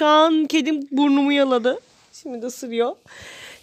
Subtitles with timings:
[0.00, 1.80] Şu an kedim burnumu yaladı.
[2.12, 2.96] Şimdi de ısırıyor.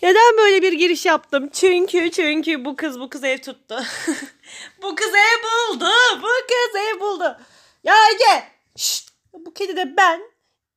[0.03, 1.49] Neden böyle bir giriş yaptım?
[1.53, 3.75] Çünkü çünkü bu kız bu kız ev tuttu.
[4.81, 5.85] bu kız ev buldu.
[6.17, 7.37] Bu kız ev buldu.
[7.83, 8.43] Ya Ege.
[8.75, 9.09] Şşt.
[9.33, 10.21] Bu kedi de ben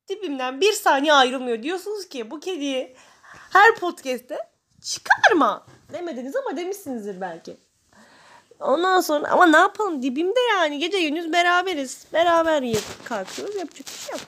[0.09, 1.63] dibimden bir saniye ayrılmıyor.
[1.63, 2.95] Diyorsunuz ki bu kediyi
[3.53, 4.37] her podcast'te
[4.81, 7.57] çıkarma demediniz ama demişsinizdir belki.
[8.59, 12.05] Ondan sonra ama ne yapalım dibimde yani gece gündüz beraberiz.
[12.13, 14.21] Beraber yatıp kalkıyoruz yapacak bir şey yok.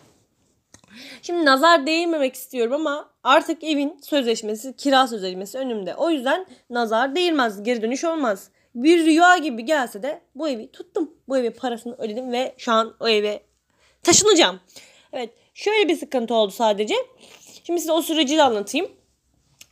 [1.21, 5.95] Şimdi nazar değmemek istiyorum ama artık evin sözleşmesi, kira sözleşmesi önümde.
[5.95, 8.49] O yüzden nazar değilmez, geri dönüş olmaz.
[8.75, 11.13] Bir rüya gibi gelse de bu evi tuttum.
[11.27, 13.43] Bu evi parasını ödedim ve şu an o eve
[14.03, 14.59] taşınacağım.
[15.13, 16.95] Evet şöyle bir sıkıntı oldu sadece.
[17.63, 18.91] Şimdi size o süreci de anlatayım.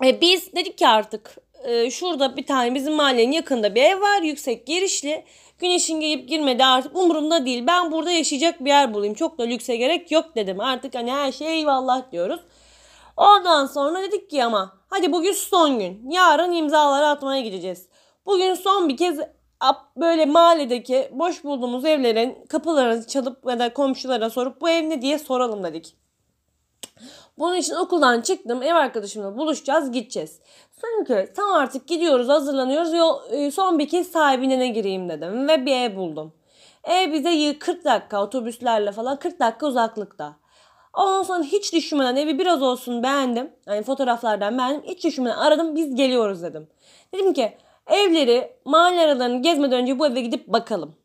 [0.05, 4.21] E, biz dedik ki artık e, şurada bir tane bizim mahallenin yakında bir ev var.
[4.21, 5.25] Yüksek girişli.
[5.59, 7.67] Güneşin gelip girmedi artık umurumda değil.
[7.67, 9.13] Ben burada yaşayacak bir yer bulayım.
[9.13, 10.59] Çok da lükse gerek yok dedim.
[10.59, 12.39] Artık hani her şey eyvallah diyoruz.
[13.17, 16.09] Ondan sonra dedik ki ama hadi bugün son gün.
[16.09, 17.87] Yarın imzaları atmaya gideceğiz.
[18.25, 19.19] Bugün son bir kez
[19.97, 25.19] böyle mahalledeki boş bulduğumuz evlerin kapılarını çalıp ya da komşulara sorup bu ev ne diye
[25.19, 25.95] soralım dedik.
[27.37, 28.63] Bunun için okuldan çıktım.
[28.63, 30.39] Ev arkadaşımla buluşacağız, gideceğiz.
[30.81, 32.93] Çünkü tam artık gidiyoruz, hazırlanıyoruz.
[32.93, 36.33] Yol, e, son bir kez sahibine gireyim dedim ve bir ev buldum.
[36.83, 40.35] Ev bize 40 dakika otobüslerle falan 40 dakika uzaklıkta.
[40.93, 43.53] Ondan sonra hiç düşünmeden evi biraz olsun beğendim.
[43.67, 44.83] Yani fotoğraflardan beğendim.
[44.83, 46.67] Hiç düşünmeden aradım biz geliyoruz dedim.
[47.13, 47.57] Dedim ki
[47.87, 50.95] evleri mahalle aralarını gezmeden önce bu eve gidip bakalım.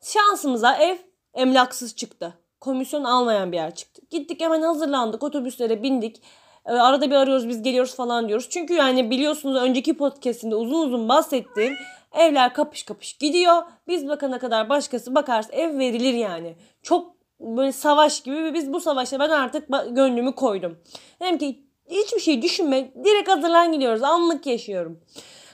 [0.00, 0.96] Şansımıza ev
[1.34, 4.02] emlaksız çıktı komisyon almayan bir yer çıktı.
[4.10, 6.22] Gittik hemen hazırlandık otobüslere bindik.
[6.66, 8.46] Ee, arada bir arıyoruz biz geliyoruz falan diyoruz.
[8.50, 11.74] Çünkü yani biliyorsunuz önceki podcastinde uzun uzun bahsettiğim
[12.12, 13.62] evler kapış kapış gidiyor.
[13.88, 16.56] Biz bakana kadar başkası bakarsa ev verilir yani.
[16.82, 20.78] Çok böyle savaş gibi ve biz bu savaşta ben artık gönlümü koydum.
[21.22, 25.00] Dedim ki hiçbir şey düşünme direkt hazırlan gidiyoruz anlık yaşıyorum.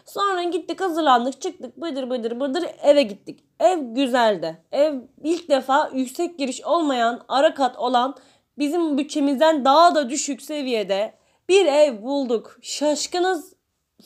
[0.04, 3.44] Sonra gittik hazırlandık çıktık bıdır bıdır bıdır eve gittik.
[3.60, 4.62] Ev güzeldi.
[4.72, 8.16] Ev ilk defa yüksek giriş olmayan ara kat olan
[8.58, 11.14] bizim bütçemizden daha da düşük seviyede
[11.48, 12.58] bir ev bulduk.
[12.62, 13.54] Şaşkınız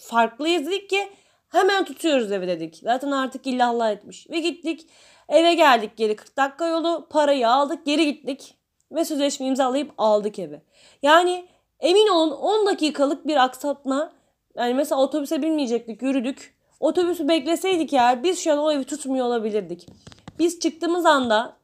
[0.01, 1.09] farklıyız dedik ki
[1.49, 2.77] hemen tutuyoruz evi dedik.
[2.83, 4.31] Zaten artık illallah etmiş.
[4.31, 4.89] Ve gittik
[5.29, 8.55] eve geldik geri 40 dakika yolu parayı aldık geri gittik.
[8.93, 10.63] Ve sözleşme imzalayıp aldık evi.
[11.03, 11.49] Yani
[11.81, 14.18] emin olun 10 dakikalık bir aksatma
[14.57, 16.59] yani mesela otobüse binmeyecektik yürüdük.
[16.81, 19.87] Otobüsü bekleseydik eğer biz şu an o evi tutmuyor olabilirdik.
[20.39, 21.57] Biz çıktığımız anda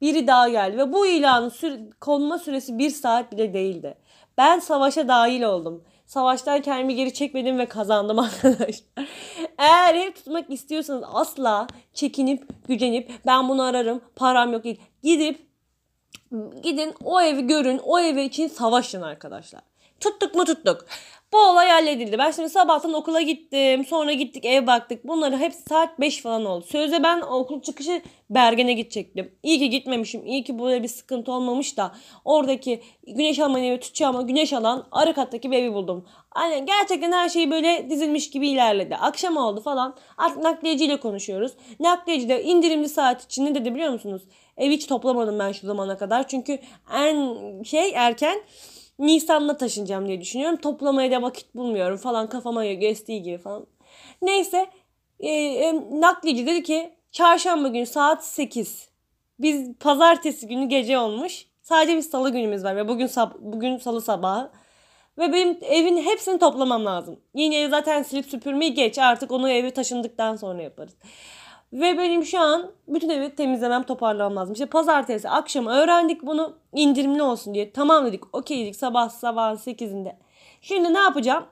[0.00, 3.94] biri daha geldi ve bu ilanın süre, konma süresi bir saat bile değildi.
[4.38, 5.84] Ben savaşa dahil oldum.
[6.06, 9.08] Savaştan kendimi geri çekmedim ve kazandım arkadaşlar.
[9.58, 14.80] Eğer ev tutmak istiyorsanız asla çekinip gücenip ben bunu ararım param yok değil.
[15.02, 15.46] Gidip
[16.62, 19.71] gidin o evi görün o evi için savaşın arkadaşlar.
[20.02, 20.86] Tuttuk mu tuttuk.
[21.32, 22.18] Bu olay halledildi.
[22.18, 23.84] Ben şimdi sabahtan okula gittim.
[23.84, 25.04] Sonra gittik ev baktık.
[25.04, 26.64] Bunları hepsi saat 5 falan oldu.
[26.68, 29.34] Sözde ben okul çıkışı Bergen'e gidecektim.
[29.42, 30.26] İyi ki gitmemişim.
[30.26, 35.14] İyi ki böyle bir sıkıntı olmamış da oradaki güneş alman evi tutacağıma güneş alan arı
[35.14, 36.06] kattaki bir evi buldum.
[36.32, 38.96] Aynen gerçekten her şey böyle dizilmiş gibi ilerledi.
[38.96, 39.96] Akşam oldu falan.
[40.18, 41.52] Artık nakliyeciyle konuşuyoruz.
[41.80, 44.22] Nakliyeci de indirimli saat için ne dedi biliyor musunuz?
[44.56, 46.28] Ev hiç toplamadım ben şu zamana kadar.
[46.28, 46.58] Çünkü
[46.94, 48.38] en şey erken
[49.02, 50.56] Nisan'da taşınacağım diye düşünüyorum.
[50.56, 53.66] Toplamaya da vakit bulmuyorum falan kafama geçtiği gibi falan.
[54.22, 54.66] Neyse
[55.20, 58.88] e, e, naklici dedi ki çarşamba günü saat 8.
[59.38, 61.46] Biz pazartesi günü gece olmuş.
[61.62, 64.50] Sadece bir salı günümüz var ve bugün sab- bugün salı sabahı.
[65.18, 67.20] Ve benim evin hepsini toplamam lazım.
[67.34, 68.98] Yeni ev zaten silip süpürmeyi geç.
[68.98, 70.96] Artık onu evi taşındıktan sonra yaparız.
[71.72, 74.52] Ve benim şu an bütün evi temizlemem toparlamam lazım.
[74.52, 77.72] İşte pazartesi akşam öğrendik bunu indirimli olsun diye.
[77.72, 80.16] Tamam dedik okey dedik sabah sabah 8'inde.
[80.60, 81.44] Şimdi ne yapacağım?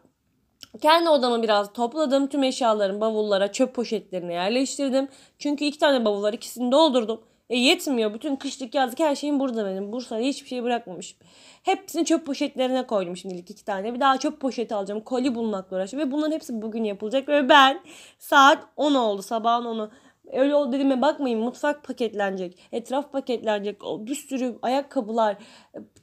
[0.81, 2.26] Kendi odamı biraz topladım.
[2.26, 5.08] Tüm eşyalarımı bavullara, çöp poşetlerine yerleştirdim.
[5.38, 6.32] Çünkü iki tane bavul var.
[6.32, 7.20] ikisini doldurdum.
[7.50, 8.14] E yetmiyor.
[8.14, 9.93] Bütün kışlık yazlık her şeyim burada benim.
[9.93, 11.19] Bursa'da hiçbir şey bırakmamışım.
[11.62, 13.94] Hepsini çöp poşetlerine koydum şimdilik iki tane.
[13.94, 15.00] Bir daha çöp poşeti alacağım.
[15.00, 16.08] Koli bulmakla uğraşıyorum.
[16.08, 17.28] Ve bunların hepsi bugün yapılacak.
[17.28, 17.81] Ve ben
[18.19, 19.22] saat 10 oldu.
[19.22, 19.90] Sabahın 10'u.
[20.32, 22.59] Öyle o dediğime bakmayın mutfak paketlenecek.
[22.73, 23.81] Etraf paketlenecek.
[23.82, 25.37] Bir sürü ayakkabılar,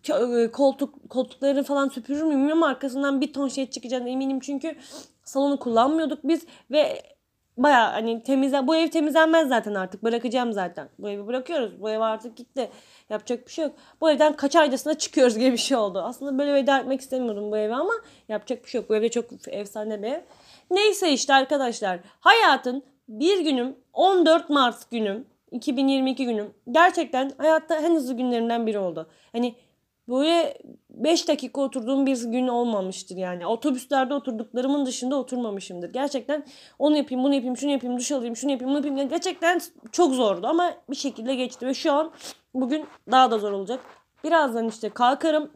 [0.10, 2.64] e, koltuk koltukları falan süpürür müyüm bilmiyorum.
[2.64, 4.40] Arkasından bir ton şey çıkacağına eminim.
[4.40, 4.76] Çünkü
[5.24, 7.02] salonu kullanmıyorduk biz ve
[7.58, 10.90] baya hani temizlen bu ev temizlenmez zaten artık bırakacağım zaten.
[11.00, 11.82] Bu evi bırakıyoruz.
[11.82, 12.70] Bu ev artık gitti.
[13.10, 13.74] Yapacak bir şey yok.
[14.02, 16.02] Bu evden kaç aydasına çıkıyoruz gibi bir şey oldu.
[16.02, 17.94] Aslında böyle veda etmek istemiyordum bu eve ama
[18.30, 18.90] yapacak bir şey yok.
[18.90, 20.22] Bu evde çok efsane bir ev.
[20.72, 28.18] Neyse işte arkadaşlar hayatın bir günüm 14 Mart günüm 2022 günüm gerçekten hayatta en hızlı
[28.18, 29.10] günlerimden biri oldu.
[29.32, 29.56] Hani
[30.10, 30.58] böyle
[30.90, 33.48] 5 dakika oturduğum bir gün olmamıştır yani.
[33.48, 35.94] Otobüslerde oturduklarımın dışında oturmamışımdır.
[35.94, 36.46] Gerçekten
[36.80, 38.98] onu yapayım, bunu yapayım, şunu yapayım, duş alayım, şunu yapayım, bunu yapayım.
[38.98, 39.62] Yani gerçekten
[39.92, 42.12] çok zordu ama bir şekilde geçti ve şu an
[42.54, 43.80] bugün daha da zor olacak.
[44.24, 45.52] Birazdan işte kalkarım.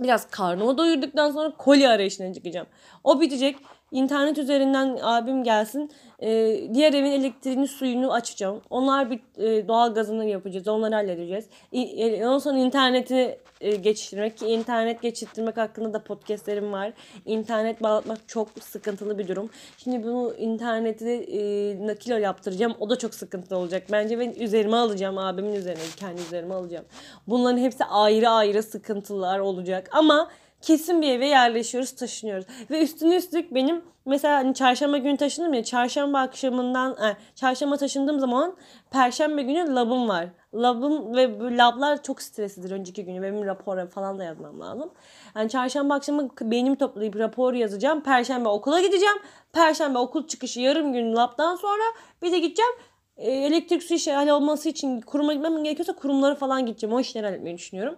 [0.00, 2.66] Biraz karnımı doyurduktan sonra kolye arayışına çıkacağım.
[3.04, 3.56] O bitecek.
[3.90, 5.90] İnternet üzerinden abim gelsin.
[6.22, 8.60] Ee, diğer evin elektriğini suyunu açacağım.
[8.70, 10.68] Onlar bir e, doğal gazını yapacağız.
[10.68, 11.46] Onları halledeceğiz.
[11.72, 16.92] E, ondan sonra interneti e, geçiştirmek ki internet geçiştirmek hakkında da podcastlerim var.
[17.26, 19.50] İnternet bağlatmak çok sıkıntılı bir durum.
[19.78, 21.40] Şimdi bunu interneti e,
[21.86, 22.74] nakil yaptıracağım.
[22.80, 23.82] O da çok sıkıntılı olacak.
[23.92, 25.18] Bence ben üzerime alacağım.
[25.18, 26.84] Abimin üzerine kendi üzerime alacağım.
[27.26, 29.88] Bunların hepsi ayrı ayrı sıkıntılar olacak.
[29.92, 30.28] Ama
[30.62, 32.46] kesin bir eve yerleşiyoruz, taşınıyoruz.
[32.70, 38.20] Ve üstüne üstlük benim mesela hani çarşamba günü taşındım ya çarşamba akşamından yani çarşamba taşındığım
[38.20, 38.56] zaman
[38.90, 40.26] perşembe günü labım var.
[40.54, 43.22] Labım ve bu lablar çok streslidir önceki günü.
[43.22, 44.90] Benim rapor falan da yazmam lazım.
[45.36, 48.02] Yani çarşamba akşamı beynimi toplayıp rapor yazacağım.
[48.02, 49.16] Perşembe okula gideceğim.
[49.52, 51.82] Perşembe okul çıkışı yarım gün labdan sonra
[52.22, 52.72] bir de gideceğim
[53.16, 56.96] e, elektrik su işi olması için kuruma gitmem gerekiyorsa kurumları falan gideceğim.
[56.96, 57.96] O işleri halletmeyi düşünüyorum.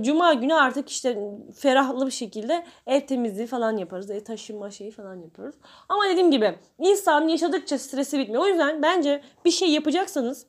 [0.00, 1.18] Cuma günü artık işte
[1.58, 4.10] ferahlı bir şekilde ev temizliği falan yaparız.
[4.10, 5.54] Ev taşınma şeyi falan yaparız.
[5.88, 8.42] Ama dediğim gibi insan yaşadıkça stresi bitmiyor.
[8.42, 10.46] O yüzden bence bir şey yapacaksanız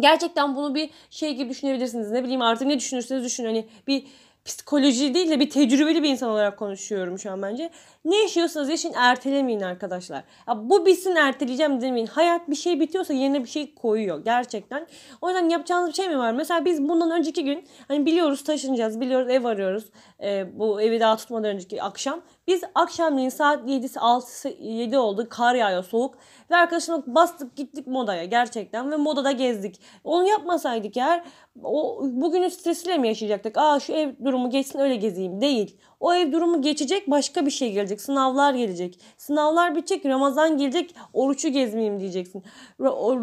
[0.00, 2.10] gerçekten bunu bir şey gibi düşünebilirsiniz.
[2.10, 3.48] Ne bileyim artık ne düşünürseniz düşünün.
[3.48, 4.06] Hani bir
[4.44, 7.70] psikoloji değil de bir tecrübeli bir insan olarak konuşuyorum şu an bence.
[8.04, 10.24] Ne yaşıyorsanız yaşayın ertelemeyin arkadaşlar.
[10.48, 12.06] Ya bu bitsin erteleyeceğim demeyin.
[12.06, 14.86] Hayat bir şey bitiyorsa yerine bir şey koyuyor gerçekten.
[15.20, 16.32] O yüzden yapacağınız bir şey mi var?
[16.32, 19.84] Mesela biz bundan önceki gün hani biliyoruz taşınacağız, biliyoruz ev arıyoruz.
[20.22, 22.20] Ee, bu evi daha tutmadan önceki akşam.
[22.46, 25.26] Biz akşamleyin saat 7'si 6'sı 7 oldu.
[25.30, 26.14] Kar yağıyor soğuk.
[26.50, 28.90] Ve arkadaşımla bastık gittik modaya gerçekten.
[28.90, 29.80] Ve modada gezdik.
[30.04, 31.24] Onu yapmasaydık eğer
[31.64, 33.58] o bugünün stresiyle mi yaşayacaktık?
[33.58, 35.40] Aa şu ev durumu geçsin öyle gezeyim.
[35.40, 35.76] Değil.
[36.00, 38.00] O ev durumu geçecek başka bir şey gelecek.
[38.00, 39.00] Sınavlar gelecek.
[39.16, 40.06] Sınavlar bitecek.
[40.06, 40.94] Ramazan gelecek.
[41.12, 42.42] Oruçu gezmeyeyim diyeceksin.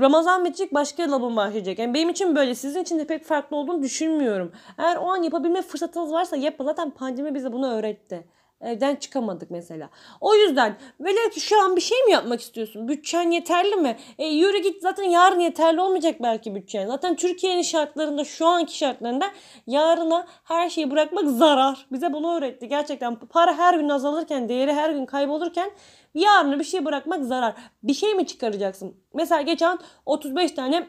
[0.01, 1.79] Ramazan bitecek başka labın başlayacak.
[1.79, 4.51] Yani benim için böyle sizin için de pek farklı olduğunu düşünmüyorum.
[4.77, 6.65] Eğer o an yapabilme fırsatınız varsa yapın.
[6.65, 8.27] Zaten pandemi bize bunu öğretti.
[8.61, 9.89] Evden çıkamadık mesela.
[10.21, 10.77] O yüzden
[11.33, 12.87] ki şu an bir şey mi yapmak istiyorsun?
[12.87, 13.97] Bütçen yeterli mi?
[14.17, 16.87] E, yürü git zaten yarın yeterli olmayacak belki bütçen.
[16.87, 19.25] Zaten Türkiye'nin şartlarında şu anki şartlarında
[19.67, 21.87] yarına her şeyi bırakmak zarar.
[21.91, 22.67] Bize bunu öğretti.
[22.67, 25.71] Gerçekten para her gün azalırken, değeri her gün kaybolurken
[26.13, 27.53] yarına bir şey bırakmak zarar.
[27.83, 28.95] Bir şey mi çıkaracaksın?
[29.13, 30.87] Mesela geçen 35 tane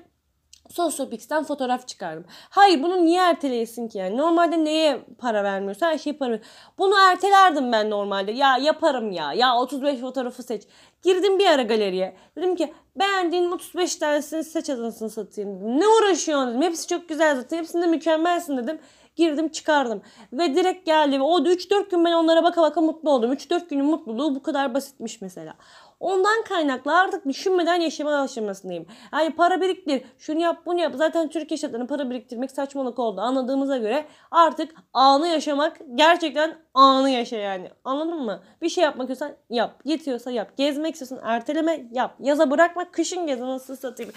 [0.70, 2.24] Sosyopix'ten fotoğraf çıkardım.
[2.50, 4.16] Hayır bunu niye erteleyesin ki yani?
[4.16, 5.86] Normalde neye para vermiyorsun?
[5.86, 6.38] Her şeyi para
[6.78, 8.32] Bunu ertelerdim ben normalde.
[8.32, 9.32] Ya yaparım ya.
[9.32, 10.62] Ya 35 fotoğrafı seç.
[11.02, 12.16] Girdim bir ara galeriye.
[12.36, 15.80] Dedim ki beğendiğin 35 tanesini seç adını satayım.
[15.80, 16.62] Ne uğraşıyorsun dedim.
[16.62, 17.58] Hepsi çok güzel zaten.
[17.58, 18.78] Hepsinde mükemmelsin dedim.
[19.16, 20.02] Girdim çıkardım.
[20.32, 21.20] Ve direkt geldi.
[21.20, 23.32] O 3-4 gün ben onlara baka baka mutlu oldum.
[23.32, 25.54] 3-4 günün mutluluğu bu kadar basitmiş mesela.
[26.00, 28.86] Ondan kaynaklı artık düşünmeden yaşama aşamasındayım.
[29.12, 30.92] Yani para biriktir, şunu yap bunu yap.
[30.96, 37.36] Zaten Türkiye şartlarında para biriktirmek saçmalık oldu anladığımıza göre artık anı yaşamak gerçekten anı yaşa
[37.36, 37.70] yani.
[37.84, 38.42] Anladın mı?
[38.62, 39.80] Bir şey yapmak istiyorsan yap.
[39.84, 40.56] Yetiyorsa yap.
[40.56, 42.16] Gezmek istiyorsan erteleme yap.
[42.20, 44.12] Yaza bırakma kışın gez nasıl satayım.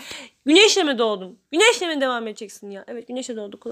[0.46, 1.40] Güneşle mi doğdun?
[1.52, 2.84] Güneşle mi devam edeceksin ya?
[2.88, 3.68] Evet güneşle doğduk.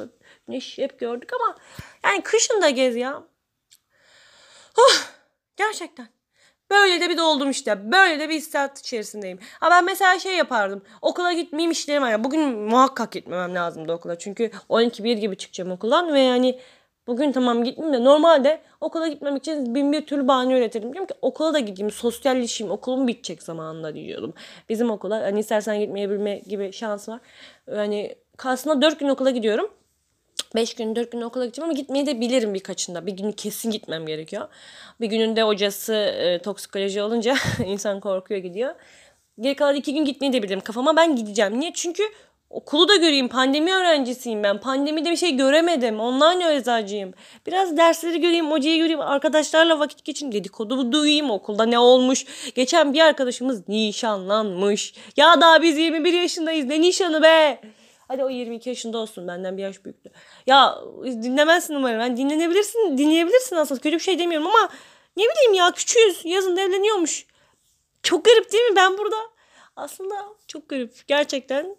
[0.47, 1.55] Güneş hep gördük ama
[2.03, 3.24] yani kışın da gez ya.
[4.77, 4.93] Oh,
[5.57, 6.20] gerçekten.
[6.71, 7.91] Böyle de bir doldum işte.
[7.91, 9.39] Böyle de bir hissiyat içerisindeyim.
[9.59, 10.81] Ha ben mesela şey yapardım.
[11.01, 12.23] Okula gitmeyeyim işlerim var.
[12.23, 14.17] Bugün muhakkak gitmemem lazımdı okula.
[14.17, 16.59] Çünkü 12-1 gibi çıkacağım okuldan ve yani
[17.07, 20.93] bugün tamam gitmeyeyim de normalde okula gitmem için bin bir türlü bahane üretirdim.
[20.93, 24.33] Diyorum ki okula da gideyim, sosyalleşeyim, okulum bitecek zamanında diyordum.
[24.69, 27.19] Bizim okula hani istersen gitmeyebilme gibi şans var.
[27.75, 29.71] Yani aslında 4 gün okula gidiyorum.
[30.55, 33.05] 5 gün 4 gün okula gideceğim ama gitmeyi de bilirim birkaçında.
[33.05, 34.48] Bir gün kesin gitmem gerekiyor.
[35.01, 38.75] Bir gününde hocası e, toksikoloji olunca insan korkuyor gidiyor.
[39.39, 41.60] Geri kalan 2 gün gitmeyi de bilirim kafama ben gideceğim.
[41.60, 41.72] Niye?
[41.74, 42.03] Çünkü
[42.50, 43.27] okulu da göreyim.
[43.27, 44.60] Pandemi öğrencisiyim ben.
[44.60, 46.00] Pandemide bir şey göremedim.
[46.00, 47.13] Online eczacıyım.
[47.48, 50.31] Biraz dersleri göreyim, hocayı göreyim, arkadaşlarla vakit geçin.
[50.31, 52.25] Dedikodu duyayım okulda ne olmuş.
[52.55, 54.93] Geçen bir arkadaşımız nişanlanmış.
[55.17, 56.65] Ya daha biz 21 yaşındayız.
[56.65, 57.62] Ne nişanı be?
[58.12, 60.12] Hadi o 22 yaşında olsun benden bir yaş büyüktü.
[60.48, 62.00] Ya dinlemezsin umarım.
[62.00, 63.82] Yani dinlenebilirsin, dinleyebilirsin aslında.
[63.82, 64.70] Kötü bir şey demiyorum ama
[65.18, 66.22] ne bileyim ya küçüğüz.
[66.25, 67.25] Yazın evleniyormuş.
[68.03, 69.15] Çok garip değil mi ben burada?
[69.75, 70.15] Aslında
[70.48, 71.08] çok garip.
[71.08, 71.75] Gerçekten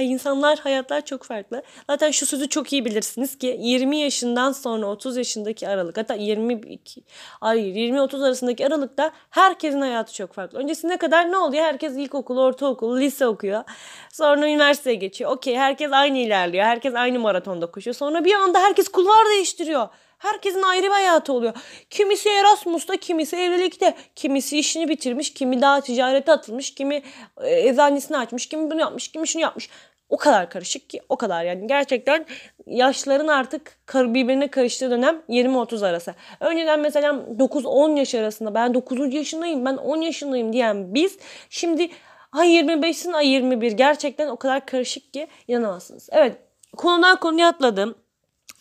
[0.00, 1.62] Ay insanlar, hayatlar çok farklı.
[1.90, 7.04] Zaten şu sözü çok iyi bilirsiniz ki 20 yaşından sonra 30 yaşındaki aralık hatta 22
[7.40, 10.58] hayır 20-30 arasındaki aralıkta herkesin hayatı çok farklı.
[10.58, 11.64] Öncesine kadar ne oluyor?
[11.64, 13.64] Herkes ilkokul, ortaokul, lise okuyor.
[14.12, 15.30] Sonra üniversiteye geçiyor.
[15.30, 16.64] Okey herkes aynı ilerliyor.
[16.64, 17.94] Herkes aynı maratonda koşuyor.
[17.94, 19.88] Sonra bir anda herkes kulvar değiştiriyor.
[20.20, 21.54] Herkesin ayrı bir hayatı oluyor.
[21.90, 27.02] Kimisi Erasmus'ta, kimisi evlilikte, kimisi işini bitirmiş, kimi daha ticarete atılmış, kimi
[27.40, 29.70] e, eczanesini açmış, kimi bunu yapmış, kimi şunu yapmış.
[30.10, 32.26] O kadar karışık ki o kadar yani gerçekten
[32.66, 36.14] yaşların artık birbirine karıştığı dönem 20-30 arası.
[36.40, 39.14] Önceden mesela 9-10 yaş arasında ben 9.
[39.14, 41.18] yaşındayım ben 10 yaşındayım diyen biz
[41.50, 41.88] şimdi
[42.32, 46.08] ay 25'sin ay 21 gerçekten o kadar karışık ki inanamazsınız.
[46.12, 46.36] Evet
[46.76, 47.94] konudan konuya atladım.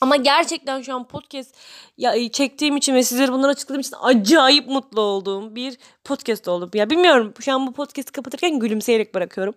[0.02, 1.56] Ama gerçekten şu an podcast
[1.98, 6.70] ya, e, çektiğim için ve sizlere bunları açıkladığım için acayip mutlu olduğum bir podcast oldu.
[6.74, 9.56] Ya bilmiyorum şu an bu podcast'i kapatırken gülümseyerek bırakıyorum.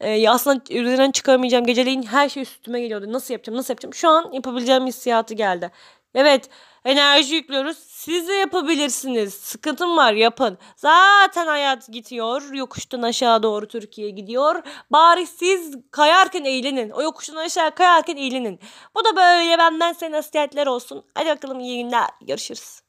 [0.00, 3.12] Ee, ya aslında üzerinden çıkamayacağım geceleyin her şey üstüme geliyordu.
[3.12, 3.94] Nasıl yapacağım nasıl yapacağım.
[3.94, 5.70] Şu an yapabileceğim hissiyatı geldi.
[6.14, 6.50] Evet
[6.84, 7.78] enerji yüklüyoruz.
[8.06, 9.34] Siz de yapabilirsiniz.
[9.34, 10.58] Sıkıntım var yapın.
[10.76, 12.42] Zaten hayat gidiyor.
[12.52, 14.62] Yokuştan aşağı doğru Türkiye gidiyor.
[14.90, 16.90] Bari siz kayarken eğlenin.
[16.90, 18.60] O yokuştan aşağı kayarken eğlenin.
[18.94, 21.04] Bu da böyle benden size nasihatler olsun.
[21.14, 22.08] Hadi bakalım iyi günler.
[22.20, 22.85] Görüşürüz.